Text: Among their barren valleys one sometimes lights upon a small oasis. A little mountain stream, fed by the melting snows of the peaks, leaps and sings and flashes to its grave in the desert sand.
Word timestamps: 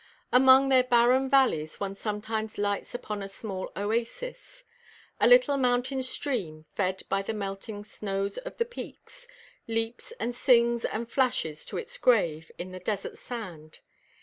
Among 0.33 0.69
their 0.69 0.83
barren 0.83 1.29
valleys 1.29 1.79
one 1.79 1.93
sometimes 1.93 2.57
lights 2.57 2.95
upon 2.95 3.21
a 3.21 3.27
small 3.29 3.71
oasis. 3.77 4.63
A 5.19 5.27
little 5.27 5.57
mountain 5.57 6.01
stream, 6.01 6.65
fed 6.73 7.03
by 7.07 7.21
the 7.21 7.35
melting 7.35 7.83
snows 7.83 8.39
of 8.39 8.57
the 8.57 8.65
peaks, 8.65 9.27
leaps 9.67 10.11
and 10.13 10.33
sings 10.33 10.85
and 10.85 11.07
flashes 11.07 11.67
to 11.67 11.77
its 11.77 11.99
grave 11.99 12.49
in 12.57 12.71
the 12.71 12.79
desert 12.79 13.19
sand. 13.19 13.81